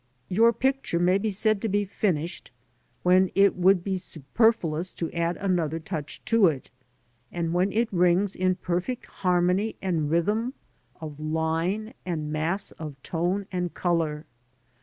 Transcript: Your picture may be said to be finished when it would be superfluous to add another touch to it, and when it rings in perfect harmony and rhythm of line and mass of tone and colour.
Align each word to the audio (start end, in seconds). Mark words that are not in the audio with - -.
Your 0.29 0.51
picture 0.51 0.97
may 0.97 1.19
be 1.19 1.29
said 1.29 1.61
to 1.61 1.69
be 1.69 1.85
finished 1.85 2.49
when 3.03 3.29
it 3.35 3.55
would 3.55 3.83
be 3.83 3.97
superfluous 3.97 4.95
to 4.95 5.11
add 5.11 5.37
another 5.37 5.77
touch 5.77 6.25
to 6.25 6.47
it, 6.47 6.71
and 7.31 7.53
when 7.53 7.71
it 7.71 7.93
rings 7.93 8.35
in 8.35 8.55
perfect 8.55 9.05
harmony 9.05 9.75
and 9.79 10.09
rhythm 10.09 10.55
of 10.99 11.19
line 11.19 11.93
and 12.03 12.33
mass 12.33 12.71
of 12.71 12.95
tone 13.03 13.45
and 13.51 13.75
colour. 13.75 14.25